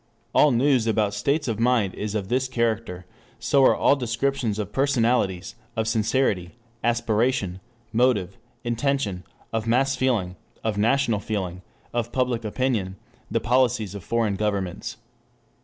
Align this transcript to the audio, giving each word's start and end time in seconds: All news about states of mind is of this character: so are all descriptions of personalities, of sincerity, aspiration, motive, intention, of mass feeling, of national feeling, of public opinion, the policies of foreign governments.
All 0.33 0.49
news 0.49 0.87
about 0.87 1.13
states 1.13 1.47
of 1.47 1.59
mind 1.59 1.93
is 1.93 2.15
of 2.15 2.27
this 2.27 2.47
character: 2.47 3.05
so 3.37 3.63
are 3.63 3.75
all 3.75 3.95
descriptions 3.95 4.57
of 4.57 4.71
personalities, 4.71 5.53
of 5.75 5.87
sincerity, 5.87 6.55
aspiration, 6.83 7.59
motive, 7.93 8.35
intention, 8.63 9.23
of 9.53 9.67
mass 9.67 9.95
feeling, 9.95 10.37
of 10.63 10.75
national 10.75 11.19
feeling, 11.19 11.61
of 11.93 12.11
public 12.11 12.43
opinion, 12.43 12.95
the 13.29 13.39
policies 13.39 13.93
of 13.93 14.03
foreign 14.03 14.37
governments. 14.37 14.97